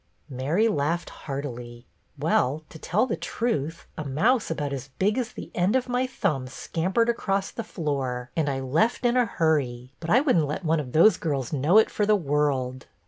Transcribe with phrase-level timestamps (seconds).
[0.31, 1.85] Mary laughed heartily."
[2.17, 6.07] Well, to tell the truth, a mouse about as big as the end of my
[6.07, 9.93] thumb scampered across the floor and I BETTY BAIRD 1 26 left in a hurry;
[9.99, 12.87] but I would n't let one of those girls know it for the world."